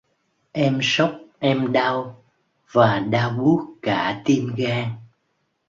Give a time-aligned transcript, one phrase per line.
[0.53, 2.23] em sốc em đau
[2.71, 4.85] và đau buốt cả tim gan